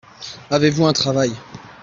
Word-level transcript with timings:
Avez-vous 0.49 0.87
un 0.87 0.93
travail? 0.93 1.31